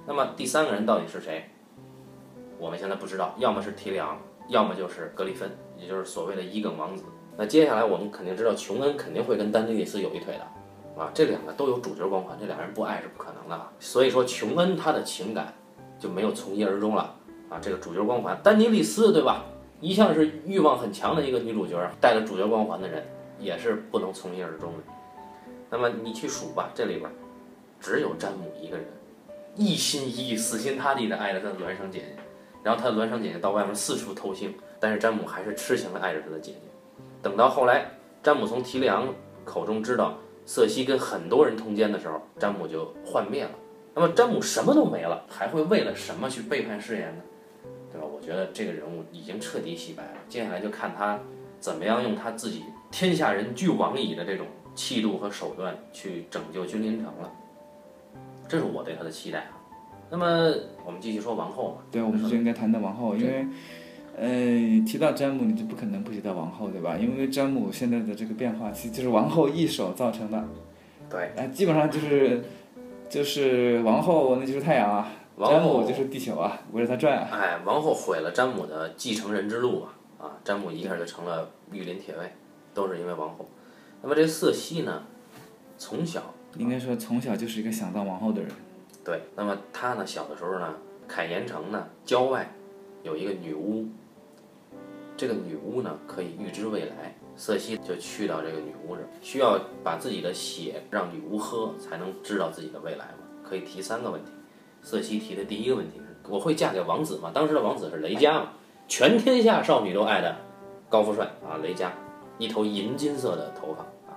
[0.06, 1.44] 那么第三个人到底是谁？
[2.58, 4.18] 我们现在不知道，要么是提里昂，
[4.48, 7.04] 要么就是格里芬，也就是所谓的伊耿王子。
[7.36, 13.66] 那接下来我们肯定知道，琼恩肯定会跟丹尼利斯有一腿的，啊，这两个都有主角光环，这俩人不爱是不可能的。
[13.78, 15.54] 所以说，琼恩他的情感
[15.98, 17.14] 就没有从一而终了，
[17.50, 19.44] 啊，这个主角光环，丹尼利斯对吧？
[19.80, 23.02] 一向是欲望很强的一个女主角，带着主角光环的人
[23.40, 24.78] 也是不能从一而终的。
[25.70, 27.10] 那么你去数吧，这里边
[27.80, 28.86] 只有詹姆一个人，
[29.56, 32.16] 一心一意、死心塌地的爱着他的孪生姐姐，
[32.62, 36.58] 然后他的孪生姐姐到外面四处偷腥，但是詹姆还是痴情的爱着他的姐姐。
[37.22, 37.90] 等到后来，
[38.22, 39.08] 詹姆从提里昂
[39.44, 43.50] 口中知道瑟西跟很多人通奸的时候，詹姆就幻灭了。
[43.94, 47.22] 那么詹姆什么都没了，还会为了什么去背叛誓言呢？
[48.20, 50.10] 我觉得这个人物已经彻底洗白了。
[50.28, 51.18] 接下来就看他
[51.58, 57.32] 怎么样用他自己天下人俱往矣的这种气度和手段去拯救君临城了。
[58.46, 59.56] 这是我对他的期待啊。
[60.10, 60.52] 那么
[60.84, 61.82] 我们继续说王后嘛？
[61.90, 63.46] 对，我们就应该谈谈王后，因为。
[64.18, 64.28] 呃，
[64.84, 66.94] 提到詹姆，你就不可能不提到王后，对吧？
[67.00, 70.44] 因为詹姆现在的这个变化，其实就是王后一手造成的。
[71.08, 71.30] 对。
[71.36, 72.42] 哎，基本上就是，
[73.08, 75.10] 就是王后那就是太阳啊，
[75.48, 77.28] 詹姆就是地球啊，围着他转啊。
[77.32, 79.94] 哎，王后毁了詹姆的继承人之路啊！
[80.18, 82.32] 啊，詹姆一下就成了御林铁卫，
[82.74, 83.48] 都是因为王后。
[84.02, 85.02] 那么这瑟西呢，
[85.78, 88.50] 从小应该说从小就是一个想当王后的人。
[89.04, 89.22] 对。
[89.34, 90.74] 那么他呢，小的时候呢，
[91.08, 92.52] 凯岩城呢，郊外
[93.02, 93.86] 有一个女巫。
[95.16, 97.14] 这个女巫呢，可以预知未来。
[97.36, 103.24] 瑟西就去到这个女巫这儿，需要把自己的血让女巫喝，才能知道自己的未来嘛。
[103.42, 104.30] 可以提三个问题。
[104.82, 107.30] 瑟西提的第一个问题是：我会嫁给王子吗？
[107.34, 108.48] 当时的王子是雷佳嘛，
[108.88, 110.34] 全天下少女都爱的
[110.88, 111.92] 高富帅啊，雷佳，
[112.38, 114.16] 一头银金色的头发啊，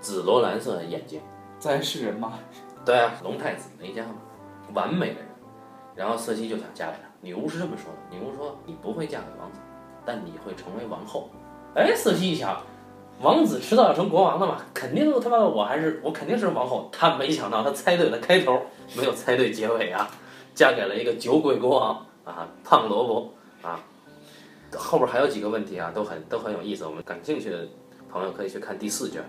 [0.00, 1.20] 紫罗兰色的眼睛，
[1.58, 2.38] 咱是人吗？
[2.84, 4.16] 对啊，龙太子雷佳嘛，
[4.74, 5.28] 完美的人。
[5.94, 7.08] 然后瑟西就想嫁给他。
[7.20, 9.60] 女巫是这么说的：女巫说，你不会嫁给王子。
[10.06, 11.28] 但你会成为王后，
[11.74, 12.62] 哎，瑟西一想，
[13.20, 16.88] 王子迟早要成国王的嘛，肯定他妈的我还是我肯定是王后。
[16.92, 18.62] 他没想到他猜对了开头，
[18.96, 20.08] 没有猜对结尾啊，
[20.54, 23.80] 嫁给了一个酒鬼国王啊，胖萝卜啊。
[24.76, 27.66] 后边还有几个问题啊，都很都很有意思，我们感兴趣的
[28.08, 29.20] 朋友可以去看第四卷，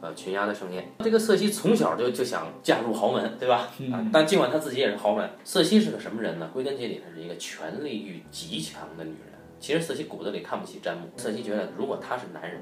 [0.00, 0.84] 呃，《群鸦的盛宴》。
[1.04, 3.68] 这个瑟西从小就就想嫁入豪门，对吧？
[3.92, 6.48] 啊，但尽管她自己也是豪门，瑟西是个什么人呢？
[6.52, 9.32] 归根结底，她是一个权力欲极强的女人。
[9.58, 11.08] 其实瑟西骨子里看不起詹姆。
[11.16, 12.60] 瑟西觉得，如果他是男人，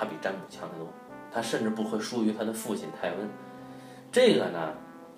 [0.00, 0.88] 他比詹姆强得多，
[1.30, 3.28] 他甚至不会输于他的父亲泰温。
[4.10, 4.72] 这个呢，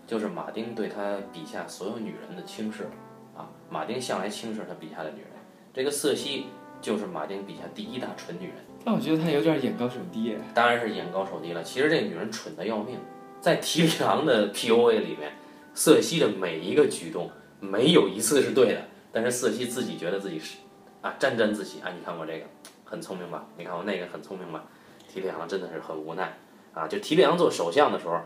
[0.05, 2.90] 就是马丁对他笔下所有女人的轻视
[3.37, 3.49] 啊。
[3.71, 5.31] 马丁向来轻视他笔下的女人，
[5.73, 6.47] 这个瑟西
[6.81, 8.57] 就是马丁笔下第一大蠢女人。
[8.85, 10.37] 那我觉得他有点眼高手低。
[10.53, 11.62] 当然是眼高手低了。
[11.62, 12.99] 其实这个女人蠢得要命，
[13.40, 15.35] 在提里昂的 POA 里面，
[15.75, 18.81] 瑟西的每一个举动没有一次是对的，
[19.12, 20.59] 但是瑟西自己觉得自己是。
[21.01, 21.90] 啊，沾沾自喜啊！
[21.90, 22.47] 你看过这个，
[22.92, 23.46] 很聪明吧？
[23.57, 24.62] 你看我那个，很聪明吧？
[25.09, 26.38] 提里昂真的是很无奈
[26.74, 26.87] 啊！
[26.87, 28.20] 就提里昂做首相的时候，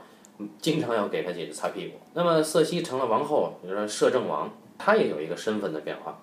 [0.58, 2.00] 经常要给他姐姐擦屁股。
[2.14, 6.20] 那么瑟西成了王后，比如说摄政王，他也有一个身份的变化。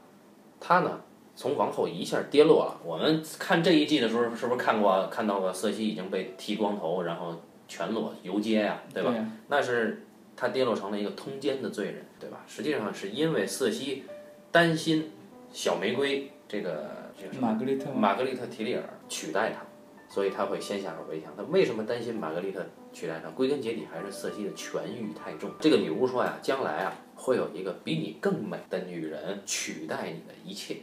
[0.59, 0.99] 他呢，
[1.37, 2.81] 从王后一下跌落了。
[2.83, 7.33] 我们看这一季的时候，是不是看过看到过瑟西已经被剃光头，然后
[7.69, 9.13] 全裸游街呀、对吧？
[9.13, 12.43] 呀那是他跌落成了一个通奸的罪人，对吧？
[12.45, 14.03] 实际上是因为瑟西
[14.51, 15.11] 担心
[15.53, 17.91] 小玫瑰这个这个玛格丽特？
[17.91, 19.61] 玛格丽特·提利尔取代他，
[20.09, 21.33] 所以他会先下手为强。
[21.35, 23.29] 他为什么担心玛格丽特取代他？
[23.29, 25.51] 归根结底还是瑟西的权欲太重。
[25.59, 30.77] 这个女巫说呀，将来啊会有一个比你更美的女人取代你的一切。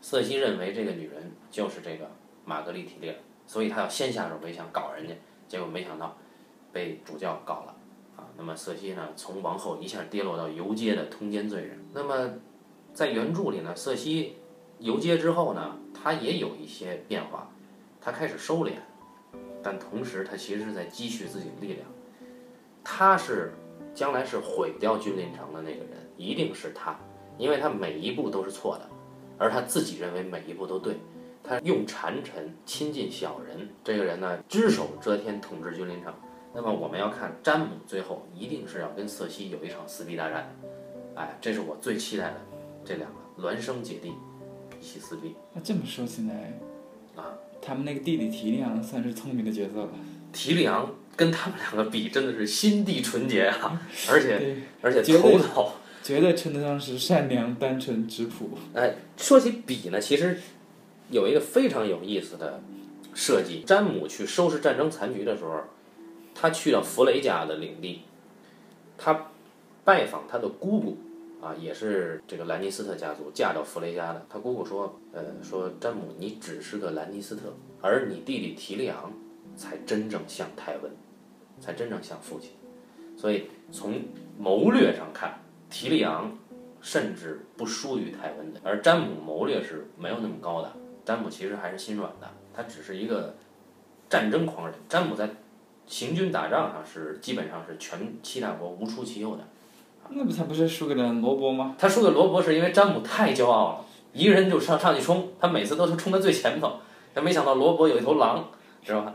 [0.00, 2.10] 瑟西认为这个女人就是这个
[2.44, 5.14] 玛格丽提利尔，所以他要先下手为强搞人家，
[5.48, 6.16] 结果没想到
[6.72, 7.74] 被主教搞了
[8.16, 8.28] 啊。
[8.36, 11.78] 那么瑟西呢，从王后一下跌落到游街的通奸罪人。
[11.92, 12.30] 那么
[12.92, 14.36] 在原著里呢，瑟西
[14.78, 17.50] 游街之后呢，他也有一些变化，
[18.00, 18.72] 他开始收敛，
[19.62, 21.86] 但同时他其实是在积蓄自己的力量。
[22.84, 23.52] 他是
[23.94, 26.96] 将来是毁掉君临城的那个人，一定是他，
[27.36, 28.88] 因为他每一步都是错的，
[29.38, 30.96] 而他自己认为每一步都对。
[31.42, 36.12] 他用谗臣亲近小人，这个人呢，只手遮天统治君临城。
[36.52, 40.48] 那么我们要看詹姆最后一定是要跟瑟西有一场撕逼大战，
[41.14, 42.40] 哎，这是我最期待的
[42.84, 44.14] 这两个孪生姐弟
[44.80, 45.34] 一起撕逼。
[45.54, 46.58] 那这么说起来，
[47.16, 49.88] 啊，他们那个弟弟提利昂算是聪明的角色了。
[50.32, 55.74] 提利昂跟他们两个比，真的是心地纯洁啊， 而且，而且头脑。
[56.02, 58.50] 绝对称得上是善良、单纯、质朴。
[58.74, 60.38] 哎，说起比呢，其实
[61.10, 62.62] 有一个非常有意思的
[63.12, 63.64] 设计。
[63.66, 65.62] 詹姆去收拾战争残局的时候，
[66.32, 68.02] 他去到弗雷家的领地，
[68.96, 69.32] 他
[69.84, 70.96] 拜访他的姑姑
[71.46, 74.26] 啊，也是这个兰尼斯特家族嫁到弗雷家的。
[74.28, 79.12] 他姑姑说，呃，说詹姆，你只是个兰尼斯特，而你弟弟提利昂
[79.54, 80.90] 才真正像泰温，
[81.60, 82.50] 才真正像父亲。
[83.16, 84.02] 所以从
[84.36, 85.38] 谋略上看，
[85.70, 86.36] 提利昂
[86.80, 90.72] 甚至不输于泰温的，而詹姆谋略是没有那么高的。
[91.04, 93.36] 詹姆其实还是心软的，他只是一个
[94.10, 94.74] 战争狂人。
[94.88, 95.30] 詹姆在
[95.86, 99.44] 行军打仗上是基本上是全七大国无出其右的。
[100.10, 101.74] 那不他不是输给了罗伯吗？
[101.78, 106.78] 他输给罗伯是因为詹姆太骄傲了，一个人就上上去冲，他每次都是冲在最前头，
[107.12, 108.48] 但没想到罗伯有一头狼，
[108.84, 109.14] 知道吧？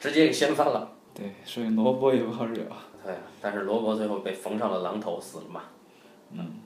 [0.00, 0.90] 直接给掀翻了。
[1.14, 2.54] 对，所以罗伯也不好惹。
[3.04, 5.62] 对，但是罗伯最后被缝上了狼头，死了嘛。
[6.32, 6.60] 嗯。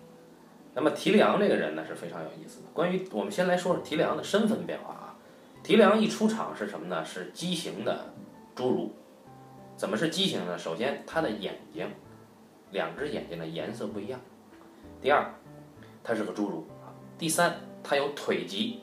[0.74, 2.66] 那么提里昂这个人呢是非常有意思的。
[2.72, 5.14] 关于我们先来说说提里昂的身份变化啊。
[5.62, 7.04] 提里昂一出场是什么呢？
[7.04, 8.06] 是畸形的
[8.56, 8.90] 侏儒。
[9.76, 10.58] 怎么是畸形呢？
[10.58, 11.86] 首先，他的眼睛，
[12.72, 14.18] 两只眼睛的颜色不一样。
[15.00, 15.24] 第二，
[16.02, 16.90] 他是个侏儒啊。
[17.16, 18.80] 第三，他有腿疾，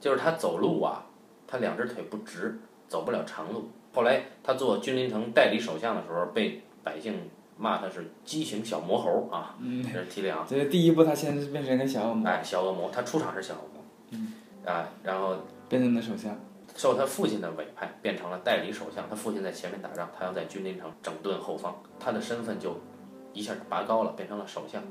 [0.00, 1.06] 就是他走路啊，
[1.46, 3.68] 他两只腿不直，走不了长路。
[3.92, 9.56] 后来他做君临城代理首相的时候，被百姓骂他是畸形小魔猴啊。
[9.60, 10.46] 嗯，这是提里昂。
[10.48, 13.84] 这第一步他先是变成一个小恶魔，哎，小恶魔，他出场是小恶魔。
[14.10, 14.34] 嗯。
[14.64, 15.36] 啊，然后
[15.68, 16.38] 变成了首相。
[16.76, 19.08] 受他父亲的委派，变成了代理首相。
[19.08, 22.78] 他父亲在前面打仗，他要在君临城整顿后方，他的身份就
[23.32, 24.82] 一下拔高了，变成了首相。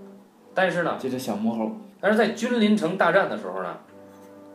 [0.54, 3.78] 但是呢，这是小魔猴，但是在君临城大战的时候呢，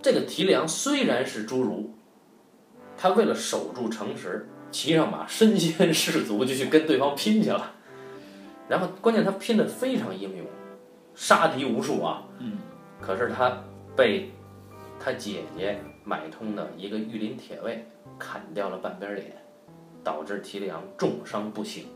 [0.00, 1.90] 这个提梁虽然是侏儒，
[2.96, 7.72] 他为了守住城池，骑上马，身先士卒就去跟对方拼去了。
[8.68, 10.46] 然后关键他拼的非常英勇，
[11.14, 12.22] 杀敌无数啊。
[12.38, 12.58] 嗯。
[13.00, 13.62] 可是他
[13.96, 14.30] 被
[14.98, 17.84] 他姐姐买通的一个御林铁卫
[18.18, 19.36] 砍掉了半边脸，
[20.02, 21.86] 导致提里昂重伤不醒，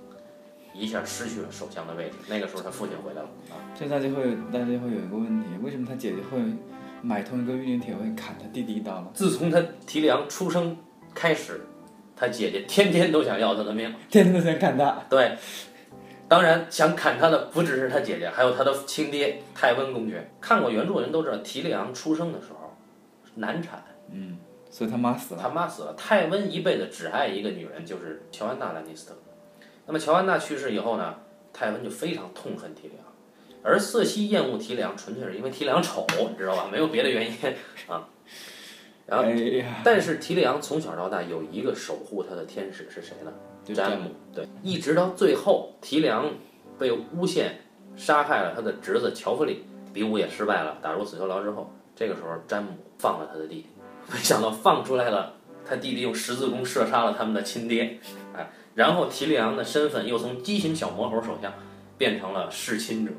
[0.79, 2.17] 一下失去了首相的位置。
[2.29, 3.57] 那个时候他父亲回来了啊。
[3.75, 6.39] 这大家会大家会有一个问题，为什么他姐姐会
[7.03, 9.09] 买通一个御林铁卫砍他弟弟一刀呢？
[9.15, 10.77] 自从他提里昂出生
[11.15, 11.61] 开始，
[12.15, 13.95] 他姐姐天天都想要他的命。
[14.11, 15.05] 天天都想砍他。
[15.09, 15.37] 对，
[16.29, 20.31] 当然想砍他的不只是他姐姐，还有他的亲爹泰温公爵。
[20.41, 22.77] 看过原著的人都知道，提里昂出生的时候
[23.37, 24.39] 难产，嗯，
[24.71, 25.41] 所以他妈死了。
[25.41, 25.95] 他妈死了。
[25.95, 29.17] 泰温一辈子只爱一个女人，就是乔安娜·兰尼斯特。
[29.87, 31.15] 那么乔安娜去世以后呢，
[31.53, 33.13] 泰温就非常痛恨提里昂，
[33.63, 36.69] 而瑟西厌恶提里昂，纯粹是因为提里昂丑，你知道吧？
[36.71, 37.37] 没有别的原因
[37.87, 38.09] 啊。
[39.07, 43.33] 然后哎，但是提里昂从小到大有一个守护他的天使是谁呢？
[43.73, 44.11] 詹姆。
[44.35, 46.33] 对，一直到最后，提里昂
[46.77, 47.61] 被诬陷
[47.95, 53.67] 杀害了他的侄子乔弗里，比武也失败了，打入死囚牢之后，这个时候詹姆放了他的弟弟，
[54.13, 58.26] 没想到放出来了，他弟弟用十字弓射杀了他们的亲爹，哎，
[58.77, 61.53] 然后提利昂的身份又从畸形小魔猴首相
[61.99, 63.11] 变成了弑亲者，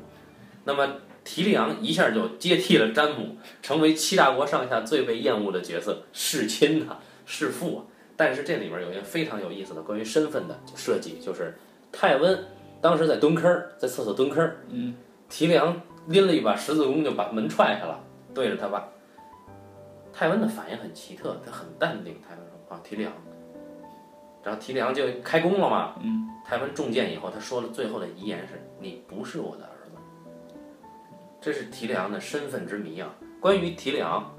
[0.64, 0.88] 那么。
[1.24, 7.84] 提利昂一下就接替了詹姆，成为七大国上下最被厌恶的角色，弑亲呐、弑父啊。
[8.16, 11.58] 但是这里面有一个非常有意思的关于身份的设计，就是
[11.92, 12.46] 泰温
[12.80, 14.94] 当时在蹲坑儿，在厕所蹲坑儿，嗯，
[15.28, 18.00] 提利昂拎了一把十字弓就把门踹开了，
[18.32, 18.88] 对着他爸。
[20.10, 22.16] 泰温的反应很奇特，他很淡定。
[22.26, 23.12] 泰温说：“啊，提利昂。”
[24.48, 25.94] 然后提里昂就开工了嘛。
[26.02, 26.26] 嗯。
[26.42, 29.92] 泰温中箭以后，他说了最后的遗言是：“你不是我的儿子。”
[31.42, 33.14] 这是提里昂的身份之谜啊。
[33.38, 34.34] 关于提里昂，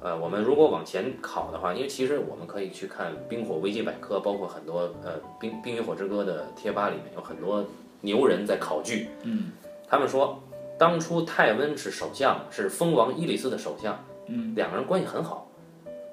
[0.00, 7.64] 呃，我们如果往前考的话，因为其实我们可以去看《冰火危机百科》，包括很多呃《冰冰与火之歌》的贴吧里面有很多
[8.00, 9.10] 牛人在考据。
[9.22, 9.52] 嗯。
[9.88, 10.42] 他们说，
[10.76, 13.96] 当初泰温是首相，是蜂王伊里斯的首相。
[14.26, 14.56] 嗯。
[14.56, 15.46] 两个人关系很好，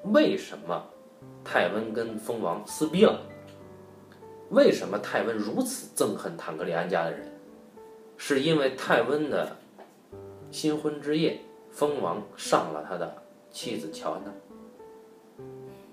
[0.04, 0.84] 为什么
[1.50, 3.22] 泰温跟蜂王撕逼了？
[4.50, 7.26] 为什么泰温如此憎恨坦格利安家的人？
[8.18, 9.56] 是因为泰温的
[10.50, 14.30] 新婚之夜，蜂王上了他的妻子乔安娜。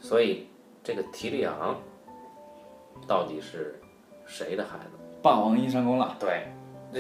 [0.02, 0.48] 所以
[0.84, 1.80] 这个提利昂
[3.08, 3.80] 到底是
[4.26, 4.92] 谁的孩子？
[5.22, 6.18] 霸王硬上弓了。
[6.20, 6.50] 对，
[6.92, 7.00] 那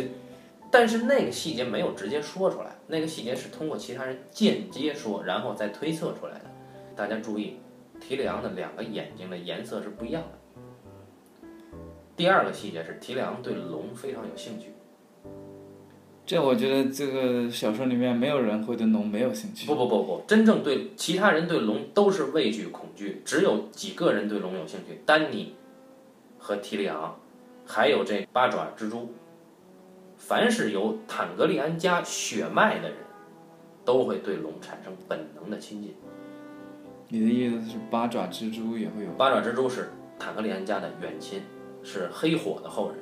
[0.71, 6.45] 但是那个细节没有直接说出来，那个细节是通过其他人间接说，然后再推测出来的。
[6.95, 7.59] 大家注意，
[8.07, 11.47] 提里昂的两个眼睛的颜色是不一样的。
[12.15, 14.67] 第二个细节是提里昂对龙非常有兴趣。
[16.23, 19.65] 这我觉得这个小说里面没有人会对龙没有兴趣。
[19.65, 25.55] 不不不不，真正对其他人对龙都是畏惧恐惧，只有几个人对龙有兴趣：丹尼
[26.37, 27.19] 和提里昂，
[27.65, 29.11] 还有这八爪蜘蛛。
[30.17, 32.97] 凡是有坦格利安家血脉的人，
[33.83, 35.95] 都会对龙产生本能的亲近。
[37.15, 39.11] 你的意思是八爪蜘蛛也会有？
[39.11, 41.41] 八爪蜘蛛是坦格利安家的远亲，
[41.81, 42.97] 是黑火的后人。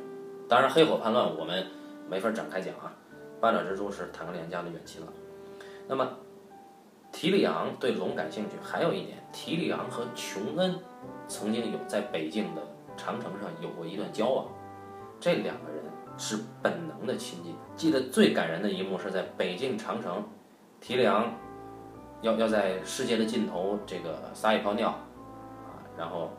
[0.47, 1.65] 当然，黑火叛乱我们
[2.07, 2.93] 没法展开讲啊。
[3.41, 5.07] 八爪蜘蛛是坦格利安家的远亲了。
[5.87, 6.07] 那么，
[7.11, 10.75] 提里昂对龙感兴趣，还有一点，提里昂和琼恩
[11.27, 12.61] 曾经有在北京的
[12.95, 14.45] 长城上有过一段交往，
[15.19, 15.83] 这两个人
[16.19, 17.55] 是本能的亲近。
[17.75, 20.23] 记得最感人的一幕是在北境长城，
[20.79, 21.33] 提里昂
[22.23, 26.31] 要要在世界的尽头这个撒一泡尿啊，然后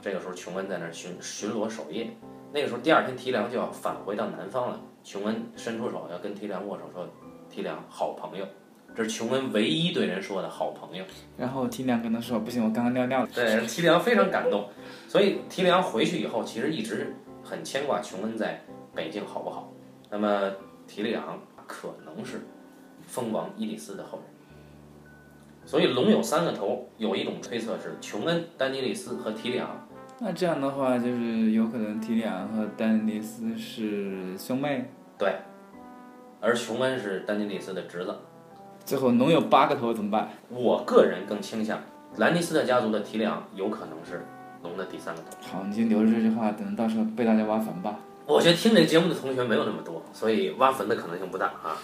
[0.00, 2.08] 这个时候琼恩在那儿巡巡逻守夜。
[2.52, 7.08] 那个时候第二天提梁就要返回到南方了，琼恩伸出手要跟提梁握手，说
[7.50, 8.46] ：“提梁，好朋友。”
[8.94, 11.02] 这是琼恩唯一对人说的好朋友。
[11.36, 14.68] 然后提梁跟他说：“不行，我刚刚尿尿了。”对，提梁非常感动，
[15.08, 18.62] 所以提梁回去以后，其实一直很牵挂琼恩在
[18.94, 19.72] 北京好不好。
[20.10, 20.52] 那么
[20.86, 22.42] 提梁可能是
[23.00, 24.31] 蜂王伊里斯的后人。
[25.72, 29.70] 所以龙有三个头，有一种推测是琼恩、丹尼利斯和提里昂。
[30.18, 34.84] 那这样的话，就是有可能提里昂和丹尼斯是兄妹。
[35.16, 35.34] 对，
[36.42, 38.14] 而琼恩是丹尼利斯的侄子。
[38.84, 40.28] 最后龙有八个头怎么办？
[40.50, 41.80] 我个人更倾向
[42.18, 44.26] 兰尼斯特家族的提里昂有可能是
[44.62, 45.28] 龙的第三个头。
[45.40, 47.98] 好，你就留着这句话，等到时候被大家挖坟吧。
[48.26, 51.80] 我觉得听这节目的同学没有那么多，所以挖坟的可能性不大啊。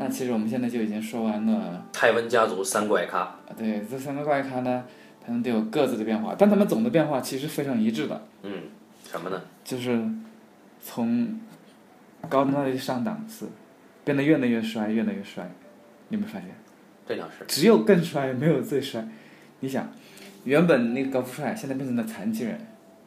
[0.00, 1.84] 那其实我们现在就已经说完了。
[1.92, 4.84] 泰温家族三怪咖，啊，对，这三个怪咖呢，
[5.20, 8.62] 他们都有各自的变化，但他们总的变化其实非常一致的，嗯，
[9.04, 9.42] 什么呢？
[9.64, 10.00] 就是
[10.80, 11.40] 从
[12.28, 13.48] 高等的上档次，
[14.04, 15.50] 变得越来越帅，越来越帅。
[16.08, 16.48] 你有没有发现？
[17.06, 17.44] 这倒是。
[17.48, 19.04] 只有更帅，没有最帅。
[19.60, 19.90] 你想，
[20.44, 22.58] 原本那个高富帅，现在变成了残疾人，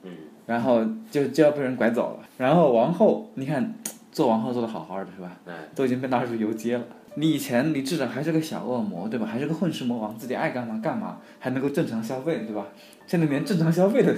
[0.04, 0.12] 嗯，
[0.45, 2.27] 然后就就要被人拐走了。
[2.38, 3.73] 然后王后，你看
[4.12, 5.38] 做王后做的好好的是吧？
[5.45, 6.84] 哎，都已经被纳入游街了。
[7.15, 9.26] 你以前你至少还是个小恶魔，对吧？
[9.26, 12.67] 还是个混世魔王，自己爱干嘛干嘛，还能够正常消费，对吧？
[13.08, 14.15] 现在连正常消费的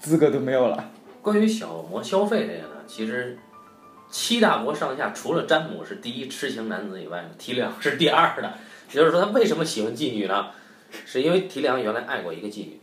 [0.00, 0.90] 资格都没有了。
[1.20, 3.38] 关于小恶魔消费这个呢，其实
[4.10, 8.52] 七大国上下除了詹姆是第一痴情男子以外，提梁是第二的。
[8.90, 10.46] 也就是说，他为什么喜欢妓女呢？
[11.06, 12.78] 是因为提梁原来爱过一个妓女，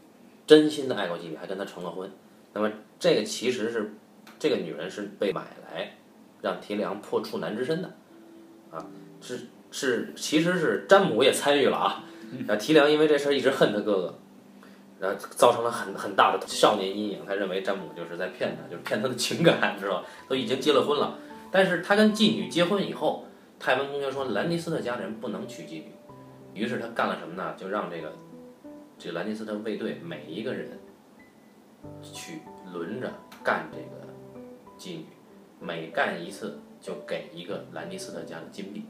[0.48, 2.10] 真心的爱过妓女，还跟她成了婚。
[2.54, 3.93] 那么这个其实是
[4.39, 5.41] 这个女人是被买
[5.72, 5.91] 来
[6.41, 7.93] 让提梁破处男之身的，
[8.71, 8.86] 啊，
[9.21, 12.04] 是是其实是詹姆也参与了啊。
[12.47, 14.19] 然后提梁因为这事儿一直恨他哥哥，
[14.99, 17.25] 然后造成了很很大的少年阴影。
[17.25, 20.07] 他认为詹姆就是在骗他，就是骗他的情感，知道吧？
[20.28, 21.18] 都已经结了婚了，
[21.51, 23.26] 但是他跟妓女结婚以后，
[23.59, 25.91] 泰文公爵说兰尼斯特家人不能娶妓女，
[26.53, 27.55] 于是他干了什么呢？
[27.57, 28.14] 就让这个
[28.97, 30.80] 这兰尼斯特卫队每一个人
[32.03, 32.41] 去
[32.72, 33.11] 轮着
[33.43, 34.14] 干这个
[34.78, 35.05] 妓女，
[35.60, 38.86] 每干一次就给一个兰尼斯特家的金币，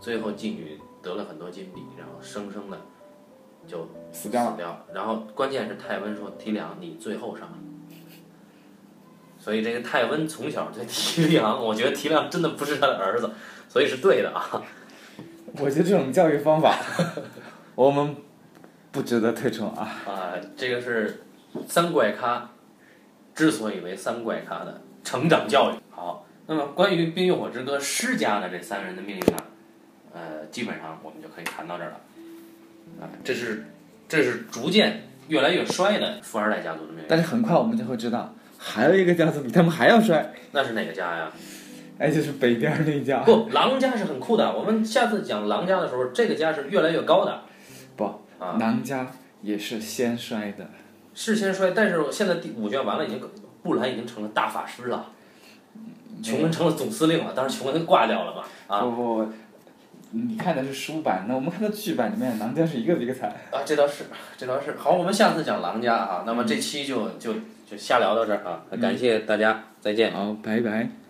[0.00, 2.78] 最后妓女得了很多金币，然后生生的
[3.66, 4.86] 就死掉了。
[4.92, 7.48] 然后关键是泰温说：“提梁，你最后上。”
[9.38, 13.30] 所以这个泰温从小就提梁，我觉得提梁真的不是他的儿子，
[13.68, 14.62] 所以是对的啊。
[15.58, 16.76] 我觉得这种教育方法，
[17.74, 18.16] 我们
[18.90, 19.88] 不值得推崇啊。
[20.06, 21.24] 啊，这个是
[21.68, 22.50] 三怪咖
[23.34, 25.74] 之所以为三怪咖的成长教育。
[25.88, 29.36] 好，那么关于《冰与火之歌》施家的这三个人的命运呢，
[30.12, 32.00] 呃，基本上我们就可以谈到这儿了。
[33.00, 33.66] 啊，这是
[34.08, 37.04] 这是逐渐越来越衰的富二代家族的命运。
[37.08, 41.30] 但是很快我们就会知道，还有一个家族比他们还要衰，那是哪个家呀？
[41.98, 43.20] 哎，就是北边儿那家。
[43.20, 44.52] 不，狼家是很酷的。
[44.54, 47.42] 我们下次讲狼家的时候，这个家是越来越高的。
[47.96, 48.04] 不
[48.40, 49.06] 啊，狼家
[49.40, 50.68] 也是先衰的。
[51.14, 53.18] 是先衰，但是现在第五卷完了，已经
[53.66, 55.06] 布兰已经成了大法师了，
[56.22, 57.32] 琼恩成了总司令了。
[57.34, 58.42] 当时，琼恩挂掉了嘛。
[58.68, 59.32] 啊不不不，
[60.12, 63.28] 你看的是书版，那我们看的剧版里面，狼家是一个比一个惨。
[63.50, 64.04] 啊，这倒是，
[64.38, 64.76] 这倒是。
[64.78, 66.22] 好，我们下次讲狼家啊。
[66.24, 67.34] 那么这期就就
[67.68, 70.12] 就瞎聊到这儿啊，感谢大家，再见。
[70.12, 71.05] 好，拜拜。